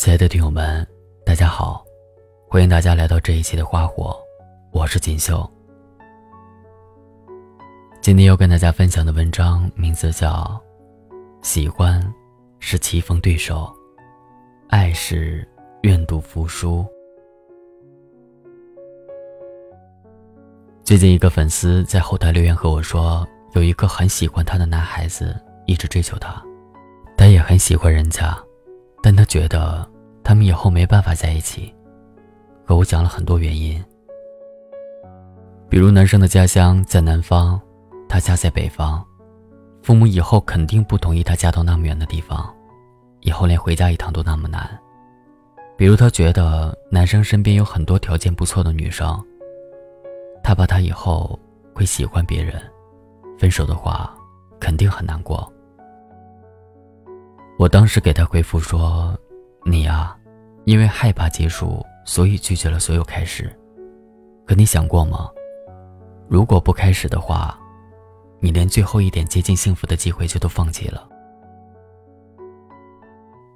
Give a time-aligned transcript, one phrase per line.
[0.00, 0.86] 亲爱的听友们，
[1.26, 1.84] 大家好，
[2.48, 4.18] 欢迎大家来到这一期的花火，
[4.72, 5.46] 我是锦绣。
[8.00, 10.58] 今天要跟大家分享的文章名字叫
[11.46, 12.02] 《喜欢
[12.60, 13.70] 是棋逢对手，
[14.70, 15.46] 爱是
[15.82, 16.78] 愿赌服输》。
[20.82, 26.42] 最近一个粉丝在后台留言和我说，有一个很喜欢他的男孩子一直追求他，
[27.18, 28.34] 他也很喜欢人家，
[29.02, 29.89] 但他觉得。
[30.22, 31.74] 他们以后没办法在一起，
[32.64, 33.82] 和我讲了很多原因，
[35.68, 37.60] 比如男生的家乡在南方，
[38.08, 39.04] 他家在北方，
[39.82, 42.54] 父母以后肯定不同意他嫁到那么远的地方，
[43.20, 44.78] 以后连回家一趟都那么难。
[45.76, 49.20] 比如他觉得男生身边有很多条件不错的女生，
[50.44, 51.36] 他怕他以后
[51.74, 52.62] 会喜欢别人，
[53.38, 54.14] 分手的话
[54.60, 55.50] 肯定很难过。
[57.58, 59.18] 我当时给他回复说。
[59.64, 60.16] 你呀，
[60.64, 63.54] 因为害怕结束，所以拒绝了所有开始。
[64.46, 65.28] 可你想过吗？
[66.28, 67.58] 如果不开始的话，
[68.40, 71.06] 你连最后一点接近幸福的机会就都放弃了。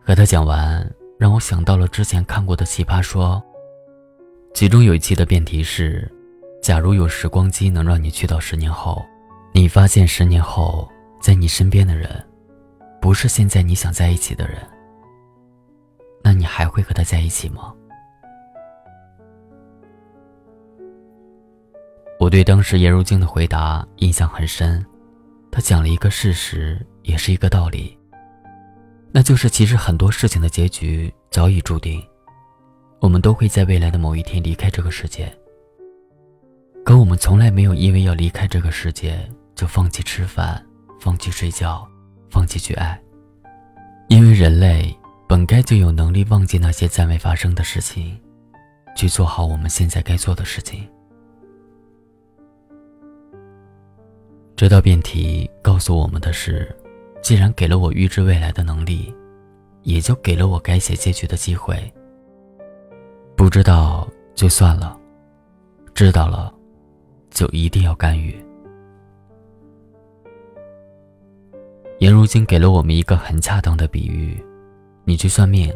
[0.00, 0.88] 和他讲完，
[1.18, 3.42] 让我想到了之前看过的奇葩说，
[4.54, 6.10] 其中有一期的辩题是：
[6.62, 9.04] 假如有时光机能让你去到十年后，
[9.52, 10.88] 你发现十年后
[11.20, 12.24] 在你身边的人，
[13.00, 14.56] 不是现在你想在一起的人。
[16.28, 17.72] 那你还会和他在一起吗？
[22.20, 24.84] 我对当时颜如晶的回答印象很深，
[25.50, 27.98] 他讲了一个事实，也是一个道理，
[29.10, 32.06] 那就是其实很多事情的结局早已注定，
[33.00, 35.34] 我们都会在未来的某一天离开这个世界。
[36.84, 39.18] 可我们从来没有因为要离开这个世界
[39.54, 40.62] 就放弃吃饭，
[41.00, 41.88] 放弃睡觉，
[42.30, 43.00] 放弃去爱，
[44.08, 44.94] 因为人类。
[45.28, 48.18] 本该就有能力忘记那些再未发生的事情，
[48.96, 50.88] 去做好我们现在该做的事情。
[54.56, 56.74] 这道辩题告诉我们的是：
[57.20, 59.14] 既然给了我预知未来的能力，
[59.82, 61.76] 也就给了我改写结局的机会。
[63.36, 64.98] 不知道就算了，
[65.94, 66.50] 知道了，
[67.30, 68.34] 就一定要干预。
[71.98, 74.42] 颜如晶给了我们一个很恰当的比喻。
[75.08, 75.74] 你去算命，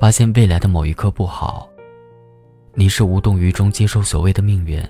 [0.00, 1.68] 发现未来的某一刻不好，
[2.72, 4.82] 你是无动于衷接受所谓的命运，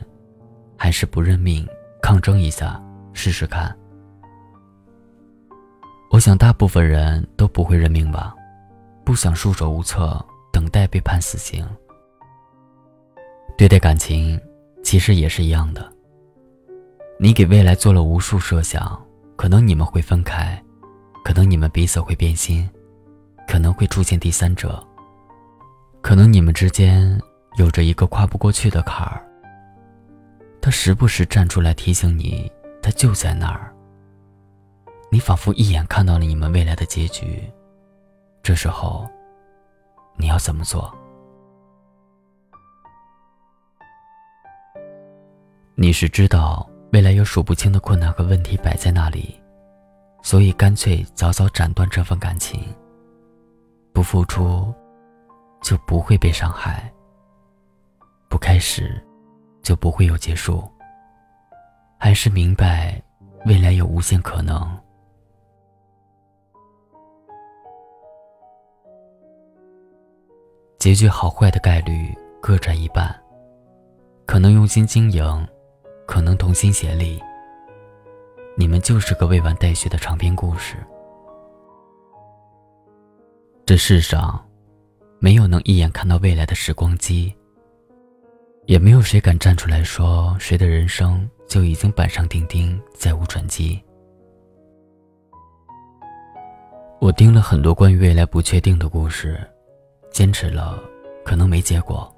[0.77, 1.67] 还是不认命
[2.01, 2.81] 抗争一下
[3.15, 3.77] 试试看？
[6.13, 8.33] 我想大部分人都不会认命吧，
[9.05, 11.67] 不想束手无策等待被判死刑。
[13.59, 14.41] 对待感情，
[14.85, 15.93] 其实也是一样的。
[17.19, 20.63] 你给未来做了无数设想，可能你们会分开，
[21.25, 22.71] 可能你们彼此会变心。
[23.47, 24.85] 可能会出现第三者，
[26.01, 27.21] 可能你们之间
[27.57, 29.25] 有着一个跨不过去的坎儿。
[30.61, 32.51] 他时不时站出来提醒你，
[32.83, 33.73] 他就在那儿。
[35.11, 37.43] 你仿佛一眼看到了你们未来的结局，
[38.43, 39.09] 这时候，
[40.17, 40.93] 你要怎么做？
[45.77, 49.39] 你是知道未来有数不清的困难和问题摆在那里，
[50.23, 52.61] 所以干脆早早斩断这份感情。
[53.95, 54.75] 不付出，
[55.63, 56.83] 就不会被伤害；
[58.29, 59.01] 不开始，
[59.63, 60.69] 就不会有结束。
[61.97, 63.01] 还是明白，
[63.47, 64.77] 未来有无限可能。
[70.81, 72.13] 结局好坏的概率
[72.43, 73.17] 各占一半，
[74.27, 75.49] 可能用心经营，
[76.05, 77.23] 可能同心协力。
[78.59, 80.77] 你们就是个未完待续的长篇故事。
[83.67, 84.47] 这世上，
[85.19, 87.35] 没有能一眼看到未来的时光机，
[88.67, 93.83] 也没有谁敢站出来说谁的人生就已经板上钉钉，再无转机。
[97.01, 99.41] 我听了很多关于未来不确定的故事，
[100.11, 100.79] 坚持了
[101.25, 102.15] 可能没结果，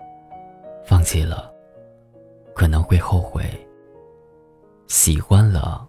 [0.84, 1.48] 放弃了
[2.56, 3.44] 可能会后悔，
[4.88, 5.88] 喜欢了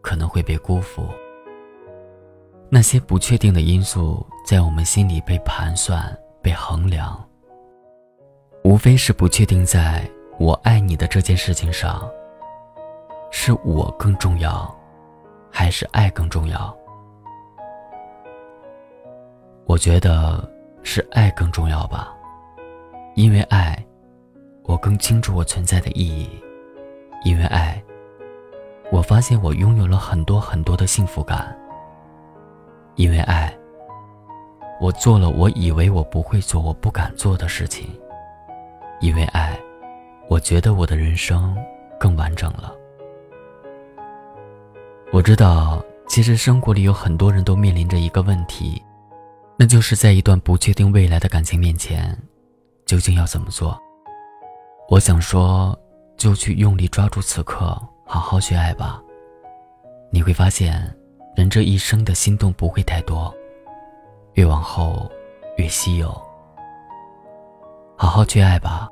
[0.00, 1.06] 可能会被辜负。
[2.74, 6.12] 那些不确定的因素在我们心里被盘算、
[6.42, 7.24] 被衡量，
[8.64, 10.04] 无非是不确定在
[10.40, 12.10] 我爱你的这件事情上，
[13.30, 14.68] 是我更重要，
[15.52, 16.76] 还是爱更重要？
[19.66, 20.42] 我觉得
[20.82, 22.12] 是爱更重要吧，
[23.14, 23.78] 因为爱，
[24.64, 26.28] 我更清楚我存在的意义；
[27.24, 27.80] 因为爱，
[28.90, 31.56] 我发现我拥有了很多很多的幸福感。
[32.96, 33.52] 因为爱，
[34.80, 37.88] 我做了我以为我不会做、我不敢做的事情。
[39.00, 39.58] 因为爱，
[40.28, 41.56] 我觉得我的人生
[41.98, 42.74] 更完整了。
[45.12, 48.82] 我知道，其实生活里有很多人都面临着一个问题，
[49.56, 52.16] 那就是在一段不确定未来的感情面前，
[52.86, 53.78] 究竟要怎么做？
[54.88, 55.78] 我想说，
[56.16, 59.02] 就去用力抓住此刻，好好去爱吧。
[60.10, 60.94] 你会发现，
[61.36, 63.34] 人这一生的心动不会太多，
[64.34, 65.10] 越往后
[65.56, 66.10] 越稀有。
[67.96, 68.88] 好好去爱吧。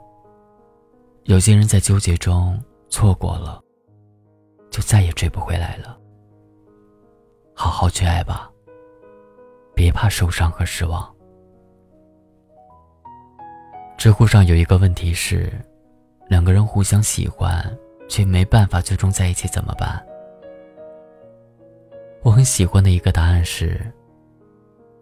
[1.24, 3.60] 有些人在纠结中错过了，
[4.70, 5.98] 就再也追不回来了。
[7.54, 8.50] 好好去爱吧，
[9.74, 11.08] 别怕受伤和失望。
[13.96, 15.52] 知乎上有一个问题是。
[16.28, 17.62] 两个人互相喜欢，
[18.08, 20.02] 却没办法最终在一起，怎么办？
[22.24, 23.80] 我很喜欢的一个答案是：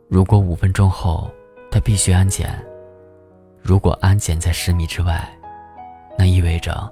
[0.09, 1.31] 如果五分钟后
[1.71, 2.51] 他必须安检，
[3.61, 5.29] 如果安检在十米之外，
[6.17, 6.91] 那意味着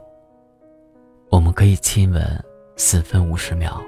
[1.31, 2.45] 我们可以亲吻
[2.77, 3.81] 四分五十秒。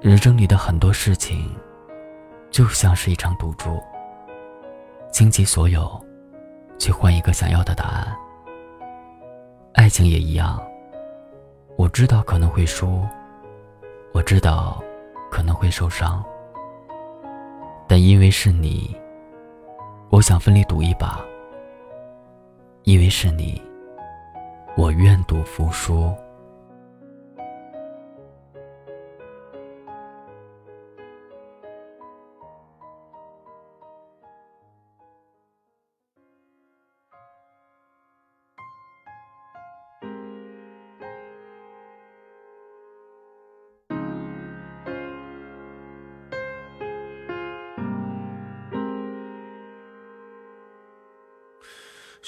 [0.00, 1.48] 人生里的很多事情，
[2.50, 3.80] 就像是一场赌注，
[5.12, 5.88] 倾其所有。
[6.76, 8.12] 去换一个想要的答案。
[9.74, 10.60] 爱情也一样。
[11.76, 13.04] 我知道可能会输，
[14.12, 14.82] 我知道
[15.30, 16.24] 可能会受伤，
[17.88, 18.96] 但因为是你，
[20.10, 21.20] 我想奋力赌一把。
[22.84, 23.60] 因为是你，
[24.76, 26.14] 我愿赌服输。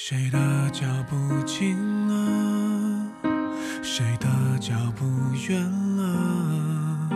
[0.09, 0.39] 谁的
[0.71, 1.77] 脚步近
[2.07, 3.11] 了？
[3.83, 4.29] 谁的
[4.61, 5.05] 脚步
[5.49, 5.61] 远
[5.97, 7.11] 了？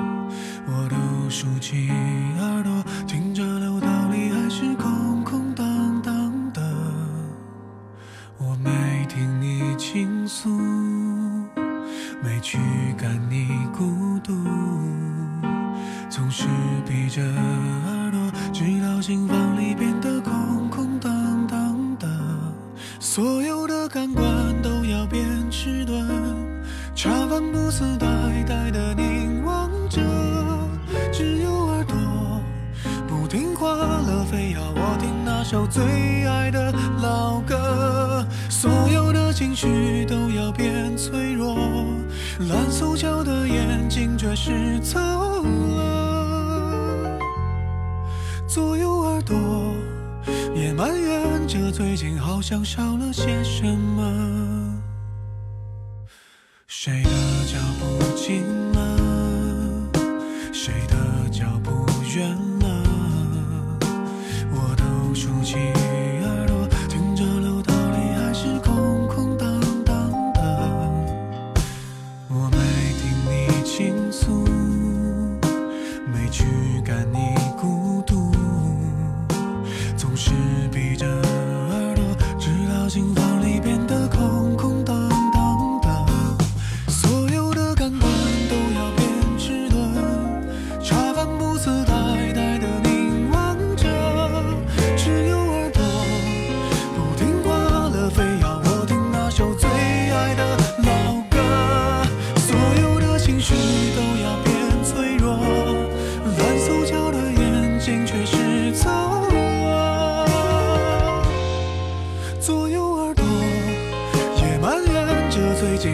[0.67, 1.89] 我都竖起
[2.41, 6.61] 耳朵听着楼道里还是空空荡荡的。
[8.39, 10.49] 我没听你倾诉，
[12.25, 12.59] 没驱
[12.99, 14.35] 赶你孤独，
[16.09, 16.49] 总是
[16.85, 17.23] 闭着
[35.51, 35.83] 首最
[36.29, 38.25] 爱的老歌。
[38.49, 41.57] 所有的情绪都要变脆弱，
[42.49, 45.01] 蓝手脚的眼睛却是走
[45.81, 47.19] 了，
[48.47, 49.37] 左右耳朵。
[50.55, 54.81] 也埋怨着最近好像少了些什么，
[56.69, 57.11] 谁的
[57.49, 58.97] 脚步近了，
[60.53, 60.95] 谁的
[61.29, 62.60] 脚步远了，
[65.53, 65.90] 都